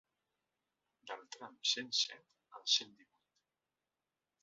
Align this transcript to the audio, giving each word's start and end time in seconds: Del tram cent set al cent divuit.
Del 1.11 1.21
tram 1.35 1.59
cent 1.73 1.93
set 2.01 2.59
al 2.59 2.69
cent 2.79 2.99
divuit. 2.99 3.33